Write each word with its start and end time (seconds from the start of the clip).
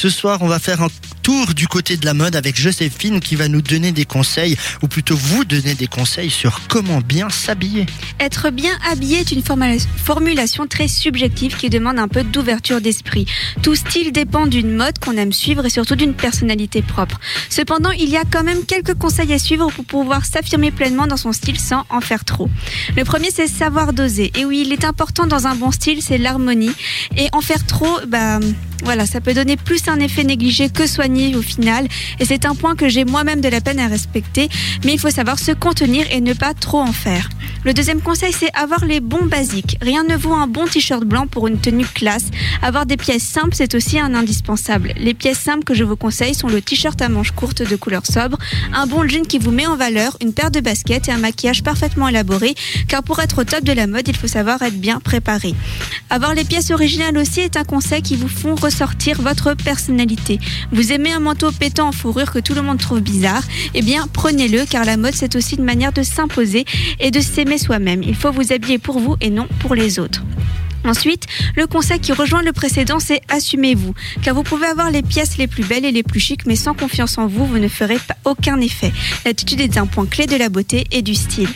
Ce 0.00 0.10
soir, 0.10 0.42
on 0.42 0.46
va 0.46 0.60
faire 0.60 0.80
un 0.80 0.86
tour 1.28 1.52
du 1.52 1.68
côté 1.68 1.98
de 1.98 2.06
la 2.06 2.14
mode 2.14 2.36
avec 2.36 2.58
Joséphine 2.58 3.20
qui 3.20 3.36
va 3.36 3.48
nous 3.48 3.60
donner 3.60 3.92
des 3.92 4.06
conseils, 4.06 4.56
ou 4.80 4.88
plutôt 4.88 5.14
vous 5.14 5.44
donner 5.44 5.74
des 5.74 5.86
conseils 5.86 6.30
sur 6.30 6.66
comment 6.68 7.02
bien 7.02 7.28
s'habiller. 7.28 7.84
Être 8.18 8.48
bien 8.48 8.72
habillé 8.90 9.18
est 9.18 9.30
une 9.32 9.42
formula- 9.42 9.76
formulation 10.02 10.66
très 10.66 10.88
subjective 10.88 11.54
qui 11.54 11.68
demande 11.68 11.98
un 11.98 12.08
peu 12.08 12.24
d'ouverture 12.24 12.80
d'esprit. 12.80 13.26
Tout 13.62 13.74
style 13.74 14.10
dépend 14.10 14.46
d'une 14.46 14.74
mode 14.74 14.98
qu'on 15.00 15.18
aime 15.18 15.34
suivre 15.34 15.66
et 15.66 15.68
surtout 15.68 15.96
d'une 15.96 16.14
personnalité 16.14 16.80
propre. 16.80 17.20
Cependant, 17.50 17.90
il 17.90 18.08
y 18.08 18.16
a 18.16 18.24
quand 18.24 18.42
même 18.42 18.64
quelques 18.64 18.94
conseils 18.94 19.34
à 19.34 19.38
suivre 19.38 19.70
pour 19.70 19.84
pouvoir 19.84 20.24
s'affirmer 20.24 20.70
pleinement 20.70 21.06
dans 21.06 21.18
son 21.18 21.32
style 21.34 21.60
sans 21.60 21.84
en 21.90 22.00
faire 22.00 22.24
trop. 22.24 22.48
Le 22.96 23.04
premier, 23.04 23.28
c'est 23.30 23.48
savoir 23.48 23.92
doser. 23.92 24.32
Et 24.34 24.46
oui, 24.46 24.62
il 24.64 24.72
est 24.72 24.86
important 24.86 25.26
dans 25.26 25.46
un 25.46 25.56
bon 25.56 25.72
style, 25.72 26.00
c'est 26.00 26.16
l'harmonie. 26.16 26.72
Et 27.18 27.28
en 27.32 27.42
faire 27.42 27.66
trop, 27.66 27.98
bah, 28.08 28.40
voilà, 28.82 29.04
ça 29.04 29.20
peut 29.20 29.34
donner 29.34 29.58
plus 29.58 29.88
un 29.88 30.00
effet 30.00 30.24
négligé 30.24 30.70
que 30.70 30.86
soigné 30.86 31.17
au 31.36 31.42
final. 31.42 31.88
Et 32.20 32.24
c'est 32.24 32.46
un 32.46 32.54
point 32.54 32.74
que 32.74 32.88
j'ai 32.88 33.04
moi-même 33.04 33.40
de 33.40 33.48
la 33.48 33.60
peine 33.60 33.80
à 33.80 33.88
respecter. 33.88 34.48
Mais 34.84 34.92
il 34.92 34.98
faut 34.98 35.10
savoir 35.10 35.38
se 35.38 35.52
contenir 35.52 36.06
et 36.10 36.20
ne 36.20 36.32
pas 36.32 36.54
trop 36.54 36.80
en 36.80 36.92
faire. 36.92 37.28
Le 37.64 37.74
deuxième 37.74 38.00
conseil, 38.00 38.32
c'est 38.32 38.54
avoir 38.54 38.84
les 38.84 39.00
bons 39.00 39.26
basiques. 39.26 39.78
Rien 39.82 40.04
ne 40.04 40.16
vaut 40.16 40.32
un 40.32 40.46
bon 40.46 40.66
t-shirt 40.66 41.04
blanc 41.04 41.26
pour 41.26 41.48
une 41.48 41.58
tenue 41.58 41.86
classe. 41.86 42.26
Avoir 42.62 42.86
des 42.86 42.96
pièces 42.96 43.24
simples, 43.24 43.54
c'est 43.54 43.74
aussi 43.74 43.98
un 43.98 44.14
indispensable. 44.14 44.94
Les 44.96 45.14
pièces 45.14 45.40
simples 45.40 45.64
que 45.64 45.74
je 45.74 45.84
vous 45.84 45.96
conseille 45.96 46.34
sont 46.34 46.48
le 46.48 46.62
t-shirt 46.62 47.00
à 47.02 47.08
manches 47.08 47.32
courtes 47.32 47.62
de 47.62 47.76
couleur 47.76 48.06
sobre, 48.06 48.38
un 48.72 48.86
bon 48.86 49.06
jean 49.08 49.26
qui 49.26 49.38
vous 49.38 49.50
met 49.50 49.66
en 49.66 49.76
valeur, 49.76 50.16
une 50.22 50.32
paire 50.32 50.50
de 50.50 50.60
baskets 50.60 51.08
et 51.08 51.12
un 51.12 51.18
maquillage 51.18 51.62
parfaitement 51.62 52.08
élaboré. 52.08 52.54
Car 52.86 53.02
pour 53.02 53.20
être 53.20 53.40
au 53.40 53.44
top 53.44 53.64
de 53.64 53.72
la 53.72 53.86
mode, 53.86 54.06
il 54.06 54.16
faut 54.16 54.28
savoir 54.28 54.62
être 54.62 54.78
bien 54.78 55.00
préparé. 55.00 55.54
Avoir 56.10 56.34
les 56.34 56.44
pièces 56.44 56.70
originales 56.70 57.18
aussi 57.18 57.40
est 57.40 57.56
un 57.56 57.64
conseil 57.64 58.02
qui 58.02 58.16
vous 58.16 58.28
font 58.28 58.54
ressortir 58.54 59.20
votre 59.20 59.54
personnalité. 59.54 60.38
Vous 60.72 60.92
aimez 60.92 61.07
un 61.12 61.20
manteau 61.20 61.50
pétant 61.52 61.88
en 61.88 61.92
fourrure 61.92 62.32
que 62.32 62.38
tout 62.38 62.54
le 62.54 62.62
monde 62.62 62.78
trouve 62.78 63.00
bizarre 63.00 63.42
Eh 63.74 63.82
bien, 63.82 64.06
prenez-le 64.12 64.64
car 64.66 64.84
la 64.84 64.96
mode 64.96 65.14
c'est 65.14 65.36
aussi 65.36 65.56
une 65.56 65.64
manière 65.64 65.92
de 65.92 66.02
s'imposer 66.02 66.64
et 67.00 67.10
de 67.10 67.20
s'aimer 67.20 67.58
soi-même. 67.58 68.02
Il 68.02 68.14
faut 68.14 68.32
vous 68.32 68.52
habiller 68.52 68.78
pour 68.78 68.98
vous 68.98 69.16
et 69.20 69.30
non 69.30 69.46
pour 69.60 69.74
les 69.74 69.98
autres. 69.98 70.22
Ensuite, 70.84 71.26
le 71.56 71.66
conseil 71.66 72.00
qui 72.00 72.12
rejoint 72.12 72.42
le 72.42 72.52
précédent, 72.52 73.00
c'est 73.00 73.20
assumez-vous. 73.28 73.94
Car 74.22 74.34
vous 74.34 74.42
pouvez 74.42 74.66
avoir 74.66 74.90
les 74.90 75.02
pièces 75.02 75.38
les 75.38 75.46
plus 75.46 75.64
belles 75.64 75.84
et 75.84 75.92
les 75.92 76.02
plus 76.02 76.20
chics, 76.20 76.46
mais 76.46 76.56
sans 76.56 76.74
confiance 76.74 77.18
en 77.18 77.26
vous, 77.26 77.46
vous 77.46 77.58
ne 77.58 77.68
ferez 77.68 77.98
pas 77.98 78.16
aucun 78.24 78.60
effet. 78.60 78.92
L'attitude 79.24 79.60
est 79.60 79.76
un 79.76 79.86
point 79.86 80.06
clé 80.06 80.26
de 80.26 80.36
la 80.36 80.48
beauté 80.48 80.86
et 80.92 81.02
du 81.02 81.14
style. 81.14 81.48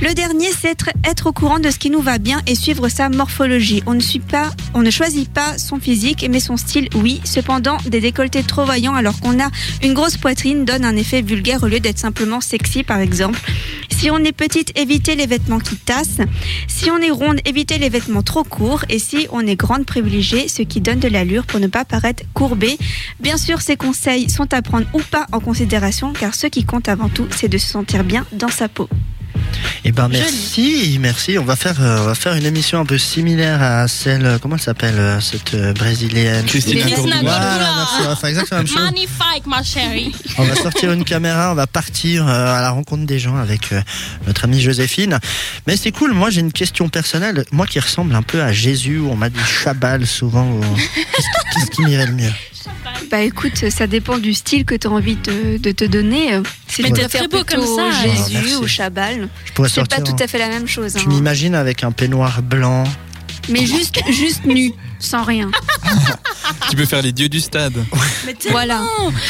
Le 0.00 0.14
dernier, 0.14 0.48
c'est 0.58 0.76
être, 1.04 1.26
au 1.26 1.32
courant 1.32 1.58
de 1.58 1.70
ce 1.70 1.78
qui 1.78 1.90
nous 1.90 2.00
va 2.00 2.18
bien 2.18 2.40
et 2.46 2.54
suivre 2.54 2.88
sa 2.88 3.08
morphologie. 3.08 3.82
On 3.86 3.94
ne, 3.94 4.00
suit 4.00 4.20
pas, 4.20 4.50
on 4.74 4.82
ne 4.82 4.90
choisit 4.90 5.28
pas 5.28 5.58
son 5.58 5.80
physique, 5.80 6.26
mais 6.30 6.40
son 6.40 6.56
style, 6.56 6.88
oui. 6.94 7.20
Cependant, 7.24 7.78
des 7.86 8.00
décolletés 8.00 8.42
trop 8.42 8.64
voyants 8.64 8.94
alors 8.94 9.18
qu'on 9.20 9.40
a 9.40 9.50
une 9.82 9.94
grosse 9.94 10.16
poitrine 10.16 10.64
donne 10.64 10.84
un 10.84 10.96
effet 10.96 11.22
vulgaire 11.22 11.62
au 11.62 11.66
lieu 11.66 11.80
d'être 11.80 11.98
simplement 11.98 12.40
sexy, 12.40 12.84
par 12.84 13.00
exemple. 13.00 13.40
Si 13.98 14.12
on 14.12 14.18
est 14.18 14.30
petite, 14.30 14.78
évitez 14.78 15.16
les 15.16 15.26
vêtements 15.26 15.58
qui 15.58 15.74
tassent. 15.74 16.20
Si 16.68 16.88
on 16.88 16.98
est 16.98 17.10
ronde, 17.10 17.40
évitez 17.44 17.78
les 17.78 17.88
vêtements 17.88 18.22
trop 18.22 18.44
courts. 18.44 18.84
Et 18.88 19.00
si 19.00 19.26
on 19.32 19.44
est 19.44 19.56
grande, 19.56 19.86
privilégiez 19.86 20.46
ce 20.46 20.62
qui 20.62 20.80
donne 20.80 21.00
de 21.00 21.08
l'allure 21.08 21.44
pour 21.44 21.58
ne 21.58 21.66
pas 21.66 21.84
paraître 21.84 22.22
courbé. 22.32 22.78
Bien 23.18 23.36
sûr, 23.36 23.60
ces 23.60 23.74
conseils 23.74 24.30
sont 24.30 24.54
à 24.54 24.62
prendre 24.62 24.86
ou 24.94 25.00
pas 25.00 25.26
en 25.32 25.40
considération, 25.40 26.12
car 26.12 26.36
ce 26.36 26.46
qui 26.46 26.64
compte 26.64 26.88
avant 26.88 27.08
tout, 27.08 27.26
c'est 27.36 27.48
de 27.48 27.58
se 27.58 27.66
sentir 27.66 28.04
bien 28.04 28.24
dans 28.30 28.46
sa 28.46 28.68
peau. 28.68 28.88
Eh 29.84 29.92
ben 29.92 30.08
merci, 30.08 30.98
merci. 31.00 31.38
On 31.38 31.44
va 31.44 31.56
faire, 31.56 31.76
euh, 31.80 32.00
on 32.00 32.04
va 32.04 32.14
faire 32.14 32.34
une 32.34 32.44
émission 32.46 32.80
un 32.80 32.84
peu 32.84 32.98
similaire 32.98 33.62
à 33.62 33.88
celle, 33.88 34.24
euh, 34.26 34.38
comment 34.38 34.56
elle 34.56 34.60
s'appelle, 34.62 34.96
euh, 34.98 35.20
cette 35.20 35.54
euh, 35.54 35.72
brésilienne? 35.72 36.44
Christina 36.46 36.84
Cordula. 36.90 37.20
Voilà, 37.22 37.74
merci. 37.76 37.94
On 38.00 38.08
va 38.08 38.16
faire 38.16 38.30
exactement 38.30 38.58
la 38.58 38.64
même 38.64 38.66
chose. 38.66 38.82
Magnifique, 38.82 39.46
ma 39.46 39.62
chérie. 39.62 40.12
On 40.38 40.44
va 40.44 40.54
sortir 40.56 40.92
une 40.92 41.04
caméra, 41.04 41.52
on 41.52 41.54
va 41.54 41.66
partir 41.66 42.26
euh, 42.26 42.56
à 42.58 42.60
la 42.60 42.70
rencontre 42.70 43.06
des 43.06 43.18
gens 43.18 43.36
avec 43.36 43.72
euh, 43.72 43.80
notre 44.26 44.44
amie 44.44 44.60
Joséphine. 44.60 45.18
Mais 45.66 45.76
c'est 45.76 45.92
cool, 45.92 46.12
moi 46.12 46.30
j'ai 46.30 46.40
une 46.40 46.52
question 46.52 46.88
personnelle. 46.88 47.44
Moi 47.52 47.66
qui 47.66 47.78
ressemble 47.80 48.14
un 48.14 48.22
peu 48.22 48.42
à 48.42 48.52
Jésus, 48.52 49.00
on 49.00 49.16
m'a 49.16 49.30
dit 49.30 49.38
Chabal 49.46 50.06
souvent. 50.06 50.46
ou- 50.50 50.60
Qu'est-ce 50.60 51.16
qui- 51.16 51.54
qu'est-ce 51.54 51.70
qui 51.70 51.82
m'irait 51.82 52.06
le 52.06 52.12
mieux? 52.12 52.32
Bah 53.10 53.22
écoute, 53.22 53.68
ça 53.70 53.86
dépend 53.86 54.18
du 54.18 54.34
style 54.34 54.64
que 54.64 54.74
tu 54.74 54.86
as 54.86 54.90
envie 54.90 55.16
de, 55.16 55.56
de 55.58 55.70
te 55.72 55.84
donner. 55.84 56.34
Euh, 56.34 56.42
Si 56.68 56.82
Mais 56.82 56.88
tu 56.88 56.94
préfères 56.94 57.20
très 57.20 57.28
beau 57.28 57.42
plutôt 57.44 57.62
comme 57.62 57.76
ça. 57.76 58.02
Jésus 58.02 58.22
Ah, 58.36 58.40
merci. 58.42 58.56
ou 58.56 58.66
Chabal, 58.66 59.28
Je 59.46 59.52
pourrais 59.52 59.68
c'est 59.68 59.88
pas 59.88 60.00
tout 60.00 60.16
à 60.18 60.26
fait 60.26 60.38
la 60.38 60.48
même 60.48 60.68
chose. 60.68 60.92
Tu 60.94 61.00
hein. 61.00 61.08
m'imagines 61.08 61.54
avec 61.54 61.84
un 61.84 61.92
peignoir 61.92 62.42
blanc. 62.42 62.84
Mais 63.50 63.64
juste, 63.64 63.98
juste 64.10 64.44
nu, 64.44 64.72
sans 64.98 65.22
rien. 65.24 65.50
Tu 66.70 66.76
peux 66.76 66.84
faire 66.86 67.02
les 67.02 67.12
dieux 67.12 67.28
du 67.28 67.40
stade. 67.40 67.72
Mais 68.26 68.34
Voilà. 68.50 68.82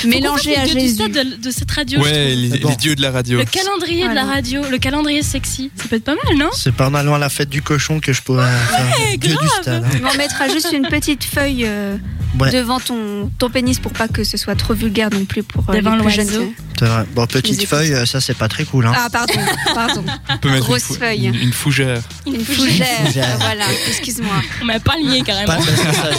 Mélangé 0.04 0.56
à 0.56 0.66
Jésus. 0.66 0.96
de, 1.08 1.36
de 1.40 1.50
cette 1.50 1.70
radio. 1.70 2.00
Ouais, 2.00 2.34
les, 2.34 2.50
C'est 2.50 2.58
bon. 2.58 2.68
les 2.70 2.76
dieux 2.76 2.94
de 2.96 3.02
la 3.02 3.10
radio. 3.10 3.38
Le 3.38 3.44
calendrier 3.44 4.08
de 4.08 4.14
la 4.14 4.24
radio, 4.24 4.62
le 4.70 4.78
calendrier 4.78 5.22
sexy, 5.22 5.70
ça 5.76 5.84
peut 5.88 5.96
être 5.96 6.04
pas 6.04 6.14
mal, 6.24 6.36
non 6.36 6.50
C'est 6.52 6.74
pas 6.74 6.88
en 6.88 6.94
allant 6.94 7.14
à 7.14 7.18
la 7.18 7.28
fête 7.28 7.48
du 7.48 7.62
cochon 7.62 8.00
que 8.00 8.12
je 8.12 8.22
pourrais 8.22 8.46
faire 8.46 9.18
Dieu 9.18 9.30
du 9.30 9.34
grave. 9.36 9.48
stade. 9.62 9.84
hein. 9.84 10.08
On 10.12 10.16
mettra 10.16 10.48
juste 10.48 10.72
une 10.72 10.86
petite 10.88 11.24
feuille 11.24 11.64
euh, 11.66 11.96
Ouais. 12.38 12.50
devant 12.52 12.78
ton, 12.78 13.30
ton 13.38 13.48
pénis 13.50 13.78
pour 13.78 13.92
pas 13.92 14.06
que 14.08 14.22
ce 14.22 14.36
soit 14.36 14.54
trop 14.54 14.74
vulgaire 14.74 15.08
non 15.10 15.24
plus 15.24 15.42
pour 15.42 15.68
euh, 15.70 15.74
Devant 15.74 15.96
les 15.96 16.02
plus 16.02 16.10
jeunes. 16.12 16.52
Vrai. 16.80 17.04
Bon, 17.12 17.26
petite 17.26 17.66
feuille, 17.66 18.06
ça 18.06 18.20
c'est 18.20 18.36
pas 18.36 18.46
très 18.48 18.64
cool. 18.64 18.86
Hein. 18.86 18.92
Ah 18.94 19.08
pardon, 19.10 19.32
pardon. 19.74 20.04
On 20.30 20.38
peut 20.38 20.48
mettre 20.50 20.60
une, 20.62 20.68
Grosse 20.68 20.82
fou- 20.84 20.94
feuille. 20.94 21.26
une- 21.26 21.34
une 21.34 21.52
fougère. 21.52 22.00
Une 22.26 22.44
fougère. 22.44 22.86
fougère. 23.06 23.36
Voilà, 23.40 23.64
excuse-moi. 23.88 24.34
On 24.62 24.64
m'a 24.66 24.78
pas 24.78 24.94
lié 24.96 25.22
carrément. 25.24 25.54
Pas- 25.56 25.60
ça, 25.62 26.10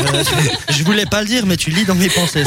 je, 0.68 0.74
je 0.78 0.84
voulais 0.84 1.06
pas 1.06 1.22
le 1.22 1.28
dire, 1.28 1.46
mais 1.46 1.56
tu 1.56 1.70
lis 1.70 1.86
dans 1.86 1.96
mes 1.96 2.10
pensées. 2.10 2.44